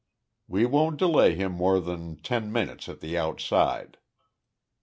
We 0.47 0.65
won't 0.65 0.97
delay 0.97 1.35
him 1.35 1.51
more 1.51 1.79
than 1.79 2.15
ten 2.21 2.51
minutes 2.51 2.89
at 2.89 3.01
the 3.01 3.19
outside." 3.19 3.99